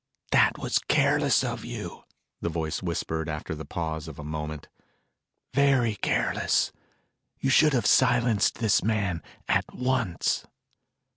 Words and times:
"That 0.31 0.57
was 0.57 0.79
careless 0.87 1.43
of 1.43 1.63
you," 1.63 2.05
the 2.41 2.49
voice 2.49 2.81
whispered 2.81 3.29
after 3.29 3.53
the 3.53 3.65
pause 3.65 4.07
of 4.07 4.17
a 4.17 4.23
moment. 4.23 4.67
"Very 5.53 5.93
careless. 5.93 6.71
You 7.39 7.51
should 7.51 7.73
have 7.73 7.85
silenced 7.85 8.55
this 8.55 8.83
man 8.83 9.21
at 9.47 9.71
once." 9.75 10.47